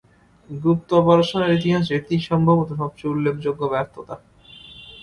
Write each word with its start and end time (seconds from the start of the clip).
গুপ্ত 0.49 0.89
অপারেশনের 1.01 1.55
ইতিহাসে 1.57 1.91
এটিই 1.99 2.21
সম্ভবত 2.29 2.69
সবচেয়ে 2.81 3.11
উল্লেখযোগ্য 3.13 3.61
ব্যর্থতা। 3.73 4.15